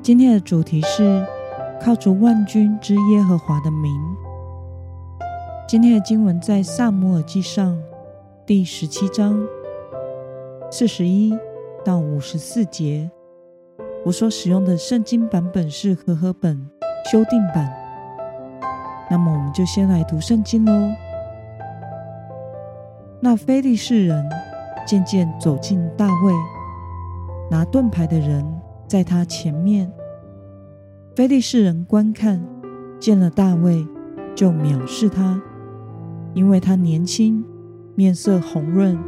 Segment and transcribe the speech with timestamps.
[0.00, 1.26] 今天的主题是
[1.80, 3.92] 靠着万军之耶和华的名。
[5.66, 7.78] 今天的经文在撒母耳记上
[8.46, 9.38] 第十七章
[10.70, 11.36] 四十一
[11.84, 13.10] 到五十四节。
[14.04, 16.56] 我所使用的圣经版本是和合本
[17.10, 17.70] 修订版。
[19.10, 20.94] 那么，我们就先来读圣经喽。
[23.20, 24.26] 那非利士人
[24.86, 26.32] 渐渐走近大卫，
[27.50, 28.44] 拿盾牌的人
[28.88, 29.92] 在他前面。
[31.14, 32.42] 非利士人观看，
[32.98, 33.86] 见了大卫，
[34.34, 35.40] 就藐视他，
[36.32, 37.44] 因为他年轻，
[37.94, 38.98] 面色红润，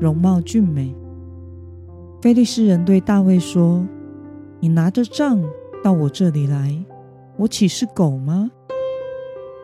[0.00, 0.94] 容貌俊美。
[2.22, 3.86] 非利士人对大卫说
[4.60, 5.40] ：“你拿着杖
[5.84, 6.74] 到我这里来，
[7.36, 8.50] 我岂是狗吗？”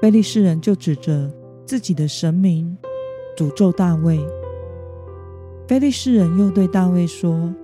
[0.03, 1.33] 非利士人就指着
[1.65, 2.77] 自己的神明，
[3.37, 4.21] 诅咒大卫。
[5.67, 7.55] 非利士人又对大卫说：“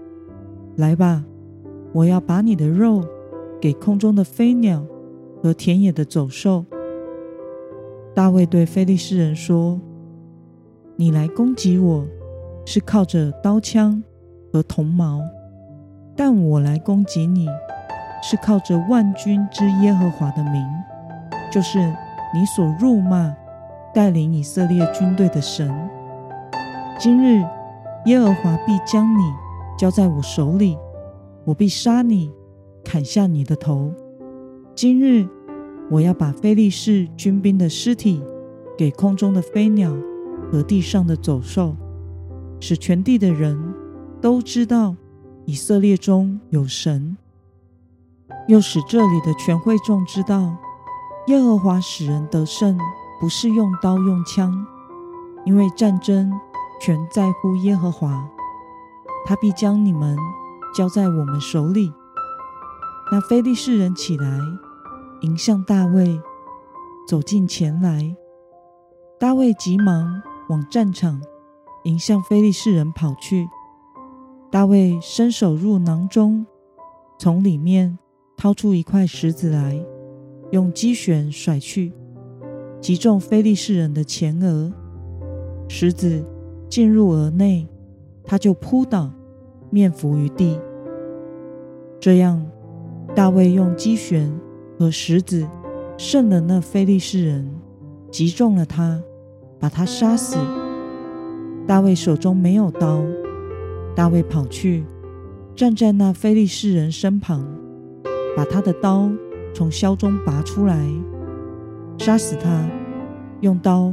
[0.77, 1.23] 来吧，
[1.92, 3.05] 我要把你的肉。”
[3.60, 4.83] 给空中的飞鸟
[5.42, 6.64] 和田野的走兽。
[8.14, 9.78] 大卫对非利士人说
[10.97, 12.06] ：“你来攻击我，
[12.64, 14.02] 是靠着刀枪
[14.50, 15.20] 和铜矛；
[16.16, 17.47] 但我来攻击你，
[18.22, 20.66] 是靠着万军之耶和华的名，
[21.52, 21.78] 就是
[22.32, 23.36] 你所辱骂、
[23.92, 25.70] 带领以色列军队的神。
[26.98, 27.44] 今日
[28.06, 29.22] 耶和华必将你
[29.77, 30.78] 交在我手里，
[31.44, 32.30] 我必杀你。”
[32.83, 33.92] 砍下你的头！
[34.75, 35.28] 今日
[35.91, 38.22] 我要把非利士军兵的尸体
[38.76, 39.94] 给空中的飞鸟
[40.50, 41.76] 和地上的走兽，
[42.59, 43.75] 使全地的人
[44.19, 44.97] 都知道
[45.44, 47.19] 以色列中有神，
[48.48, 50.56] 又使这里的全会众知道
[51.26, 52.78] 耶和华使人得胜，
[53.20, 54.66] 不是用刀用枪，
[55.44, 56.32] 因为战争
[56.81, 58.26] 全在乎耶和华，
[59.26, 60.16] 他必将你们
[60.75, 61.92] 交在我们手里。
[63.12, 64.41] 那非利士人起来，
[65.22, 66.20] 迎向大卫，
[67.08, 68.16] 走近前来。
[69.19, 71.20] 大卫急忙往战场
[71.84, 73.48] 迎向非利士人跑去。
[74.50, 76.47] 大卫伸手入囊中，
[77.19, 77.98] 从里面
[78.36, 79.84] 掏出一块石子来，
[80.53, 81.92] 用机旋甩去，
[82.80, 84.72] 击中非利士人的前额。
[85.69, 86.25] 石子
[86.69, 87.69] 进入额内，
[88.25, 89.12] 他就扑倒，
[89.70, 90.60] 面伏于地。
[91.98, 92.44] 这样。
[93.12, 94.32] 大卫用机旋
[94.78, 95.44] 和石子
[95.98, 97.53] 胜了那非利士人，
[98.09, 99.03] 击中了他，
[99.59, 100.36] 把他杀死。
[101.66, 103.03] 大卫手中没有刀，
[103.97, 104.84] 大卫跑去，
[105.56, 107.44] 站在那非利士人身旁，
[108.36, 109.10] 把他的刀
[109.53, 110.78] 从鞘中拔出来，
[111.98, 112.64] 杀死他，
[113.41, 113.92] 用刀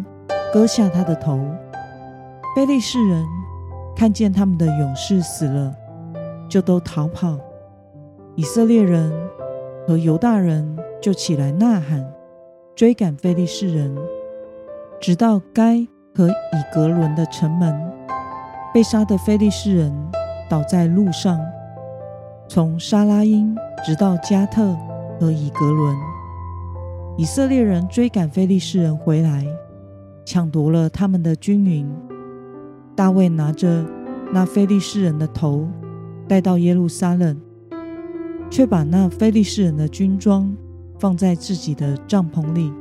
[0.53, 1.43] 割下他的头。
[2.55, 3.25] 非利士人
[3.97, 5.75] 看见他们的勇士死了，
[6.47, 7.35] 就都逃跑。
[8.35, 9.11] 以色列人
[9.87, 12.07] 和犹大人就起来呐喊，
[12.75, 13.97] 追赶非利士人，
[15.01, 15.77] 直到该
[16.13, 17.75] 和以格伦的城门。
[18.71, 19.91] 被杀的非利士人
[20.47, 21.39] 倒在路上，
[22.47, 24.77] 从沙拉因直到加特
[25.19, 25.97] 和以格伦。
[27.17, 29.43] 以色列人追赶非利士人回来，
[30.23, 31.91] 抢夺了他们的军营。
[32.97, 33.85] 大卫拿着
[34.33, 35.67] 那非利士人的头，
[36.27, 37.39] 带到耶路撒冷。
[38.49, 40.55] 却把那非利士人的军装
[40.97, 42.71] 放在自己的帐篷里。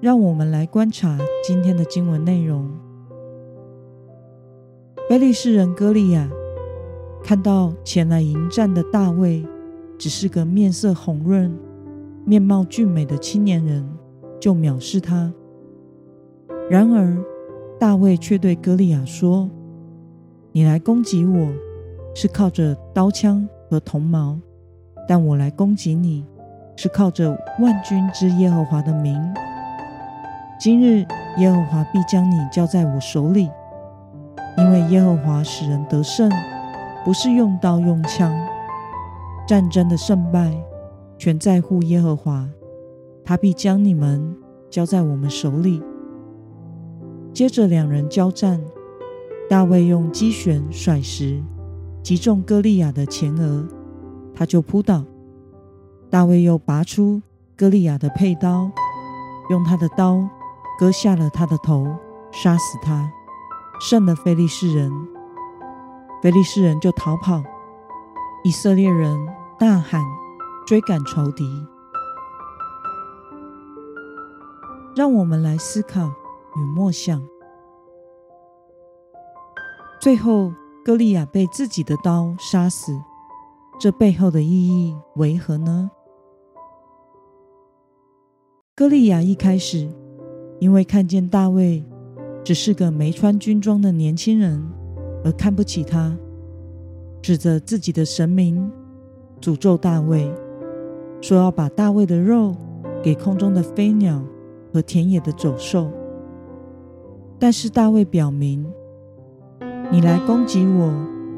[0.00, 2.70] 让我们来观察今天的经文内容。
[5.08, 6.30] 非利士人歌利亚
[7.24, 9.44] 看到前来迎战的大卫，
[9.98, 11.52] 只是个面色红润、
[12.24, 13.84] 面貌俊美的青年人，
[14.38, 15.34] 就藐视他。
[16.70, 17.18] 然而，
[17.80, 19.50] 大卫却对歌利亚说
[20.52, 21.48] ：“你来攻击我。”
[22.14, 24.38] 是靠着刀枪和铜矛，
[25.06, 26.24] 但我来攻击你，
[26.76, 29.16] 是靠着万军之耶和华的名。
[30.58, 31.06] 今日
[31.38, 33.48] 耶和华必将你交在我手里，
[34.58, 36.30] 因为耶和华使人得胜，
[37.04, 38.32] 不是用刀用枪。
[39.46, 40.52] 战争的胜败
[41.16, 42.48] 全在乎耶和华，
[43.24, 44.36] 他必将你们
[44.68, 45.80] 交在我们手里。
[47.32, 48.60] 接着两人交战，
[49.48, 51.42] 大卫用机旋甩石。
[52.02, 53.66] 击中歌利亚的前额，
[54.34, 55.04] 他就扑倒。
[56.08, 57.22] 大卫又拔出
[57.56, 58.70] 歌利亚的佩刀，
[59.48, 60.28] 用他的刀
[60.78, 61.86] 割下了他的头，
[62.32, 63.10] 杀死他，
[63.80, 64.90] 胜了非利士人。
[66.22, 67.42] 非利士人就逃跑，
[68.44, 69.18] 以色列人
[69.58, 70.02] 大喊，
[70.66, 71.44] 追赶仇敌。
[74.96, 76.12] 让我们来思考
[76.56, 77.22] 与默想。
[80.00, 80.52] 最后，
[80.84, 82.98] 歌利亚被自己的刀杀死，
[83.78, 85.90] 这背后的意义为何呢？
[88.74, 89.90] 歌利亚一开始
[90.58, 91.84] 因为看见大卫
[92.42, 94.66] 只是个没穿军装的年轻人，
[95.22, 96.16] 而看不起他，
[97.20, 98.72] 指着自己的神明，
[99.38, 100.32] 诅咒大卫，
[101.20, 102.56] 说要把大卫的肉
[103.02, 104.22] 给空中的飞鸟
[104.72, 105.90] 和田野的走兽。
[107.42, 108.70] 但是大卫表明，
[109.90, 110.92] 你来攻击我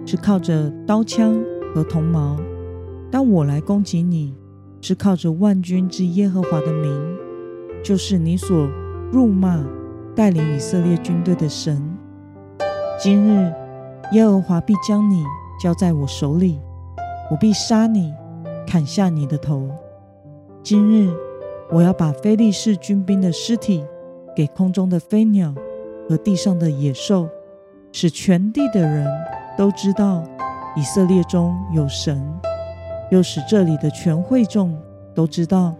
[0.04, 1.40] 是靠着刀枪
[1.72, 2.36] 和铜矛，
[3.08, 4.34] 但我来攻击你
[4.80, 7.16] 是靠着万军之耶和华的名。
[7.84, 8.68] 就是你所
[9.12, 9.64] 辱骂
[10.14, 11.80] 带领以色列军队的神。
[12.98, 13.52] 今日
[14.12, 15.22] 耶和华必将你
[15.62, 16.58] 交在我手里，
[17.30, 18.12] 我必杀你，
[18.66, 19.70] 砍下你的头。
[20.64, 21.12] 今日
[21.70, 23.84] 我要把非利士军兵的尸体
[24.34, 25.54] 给空中的飞鸟
[26.12, 27.26] 和地上的野兽，
[27.90, 29.08] 使全地的人
[29.56, 30.22] 都知道
[30.76, 32.22] 以色列中有神，
[33.10, 34.78] 又使这里的全会众
[35.14, 35.74] 都知道。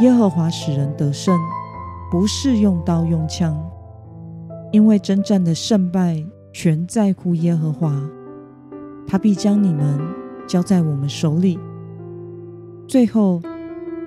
[0.00, 1.38] 耶和华使人得胜，
[2.10, 3.56] 不是用刀用枪，
[4.72, 6.20] 因为征战的胜败
[6.52, 7.94] 全在乎耶和华，
[9.06, 10.00] 他必将你们
[10.48, 11.60] 交在我们手里。
[12.88, 13.40] 最后，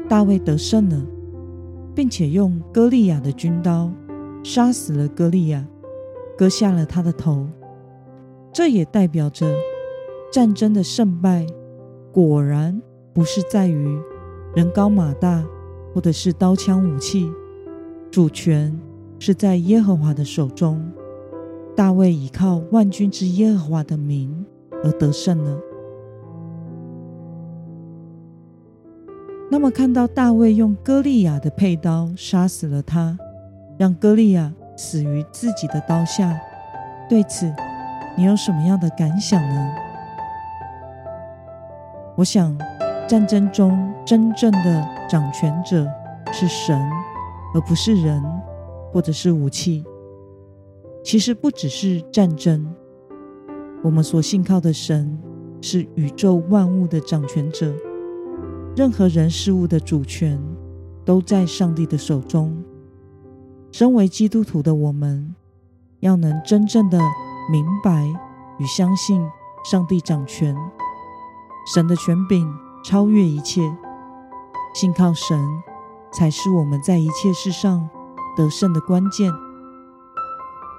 [0.10, 1.02] 大卫得胜了，
[1.96, 3.90] 并且用歌利亚的军刀
[4.50, 5.68] 杀死了歌利亚，
[6.38, 7.46] 割下了他的头。
[8.54, 9.46] 这也代表着
[10.32, 11.46] 战争的胜败，
[12.14, 12.82] 果然
[13.14, 14.00] 不是在于
[14.56, 15.44] 人高马大。
[15.94, 17.28] 或者是刀枪武器，
[18.12, 18.80] 主权
[19.18, 20.80] 是在耶和华的手中。
[21.76, 24.46] 大卫倚靠万军之耶和华的名
[24.84, 25.60] 而得胜了。
[29.50, 33.18] 那么，看到大卫用歌利亚的佩刀杀死了他，
[33.78, 36.38] 让歌利亚死于自己的刀下，
[37.10, 37.54] 对此
[38.18, 39.70] 你有什么样的感想呢？
[42.16, 42.58] 我想。
[43.08, 45.88] 战争中真正的掌权者
[46.34, 46.78] 是神，
[47.56, 48.22] 而不是人，
[48.92, 49.86] 或者是武器。
[51.06, 52.68] 其实不只是战争，
[53.82, 55.18] 我们所信靠的神
[55.62, 57.74] 是宇宙万物的掌权者，
[58.76, 60.38] 任何人事物的主权
[61.06, 62.54] 都在上帝的手中。
[63.72, 65.36] 身为基督徒的我们，
[66.00, 67.00] 要能真正的
[67.52, 68.08] 明白
[68.58, 69.22] 与相信
[69.64, 70.56] 上帝掌权，
[71.74, 72.48] 神的权柄。
[72.84, 73.76] 超越一切，
[74.74, 75.62] 信靠神
[76.10, 77.90] 才是我们在一切事上
[78.38, 79.30] 得胜的关键。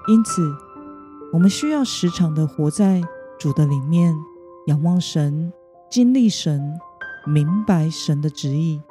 [0.07, 0.41] 因此，
[1.31, 3.03] 我们需要时常的活在
[3.37, 4.17] 主的里面，
[4.67, 5.53] 仰望神，
[5.87, 6.79] 经历神，
[7.27, 8.81] 明白神的旨意，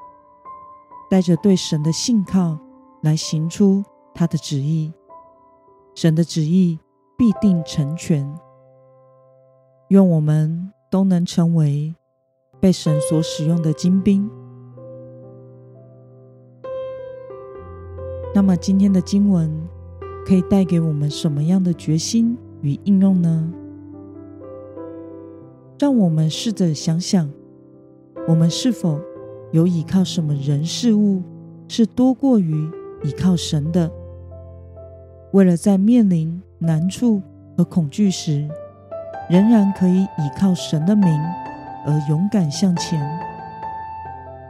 [1.11, 2.57] 带着对神的信靠
[3.03, 3.85] 来行出
[4.15, 4.93] 他的旨意。
[5.95, 6.79] 神的旨意
[7.17, 8.29] 必定成全。
[9.89, 11.95] 愿我们都能成为。
[12.61, 14.29] 被神所使用的精兵。
[18.35, 19.49] 那么，今天的经文
[20.27, 23.53] 可以带给我们什么样的决心与应用呢？
[25.79, 27.31] 让我们试着想想，
[28.27, 29.01] 我们是否
[29.53, 31.23] 有依靠什么人事物
[31.69, 32.69] 是多过于
[33.03, 33.91] 依靠神的？
[35.33, 37.23] 为了在面临难处
[37.57, 38.49] 和恐惧时，
[39.29, 41.09] 仍然可以依靠神的名。
[41.87, 43.01] 而勇敢向前。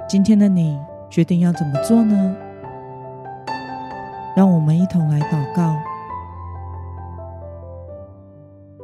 [0.09, 0.76] 今天的你
[1.09, 2.37] 决定要怎么做呢？
[4.35, 5.76] 让我们一同来祷告。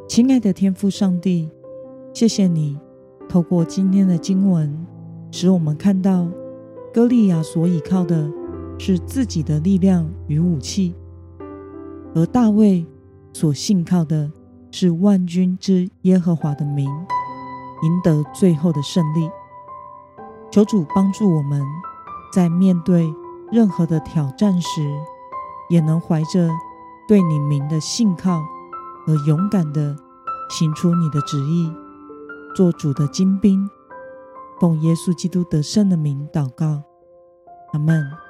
[0.07, 1.51] 亲爱的天父上帝，
[2.13, 2.79] 谢谢你
[3.29, 4.87] 透过今天的经文，
[5.33, 6.29] 使我们看到
[6.93, 8.31] 歌利亚所倚靠的
[8.79, 10.95] 是自己的力量与武器，
[12.15, 12.87] 而大卫
[13.33, 14.31] 所信靠的
[14.71, 16.91] 是万军之耶和华的名。
[17.83, 19.29] 赢得最后的胜利。
[20.51, 21.61] 求主帮助我们，
[22.33, 23.13] 在面对
[23.53, 24.81] 任何的挑战时，
[25.69, 26.49] 也能怀着
[27.07, 28.41] 对你名的信靠，
[29.05, 29.95] 和勇敢的
[30.49, 31.71] 行出你的旨意，
[32.55, 33.69] 做主的精兵。
[34.59, 36.85] 奉耶稣基督得胜的名祷告，
[37.73, 38.24] 阿门。